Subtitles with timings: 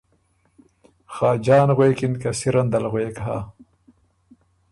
[1.13, 3.37] خاجان غوېکِن که سِرن دل غوېک هۀ۔